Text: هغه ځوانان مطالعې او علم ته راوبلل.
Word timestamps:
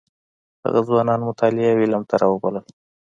هغه 0.63 0.79
ځوانان 0.87 1.19
مطالعې 1.29 1.69
او 1.73 1.77
علم 1.83 2.03
ته 2.09 2.15
راوبلل. 2.21 2.65